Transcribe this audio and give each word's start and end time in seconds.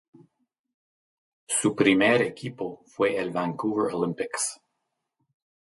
Su 1.47 1.75
primer 1.75 2.23
equipo 2.23 2.81
fue 2.87 3.17
el 3.19 3.29
Vancouver 3.29 3.93
Olympics. 3.93 4.59